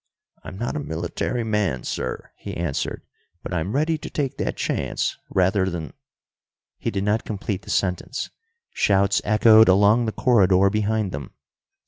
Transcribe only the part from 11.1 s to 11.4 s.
them.